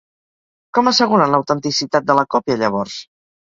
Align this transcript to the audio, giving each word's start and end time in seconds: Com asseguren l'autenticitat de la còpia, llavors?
Com 0.77 0.89
asseguren 0.91 1.35
l'autenticitat 1.35 2.09
de 2.09 2.19
la 2.23 2.27
còpia, 2.37 2.59
llavors? 2.65 3.01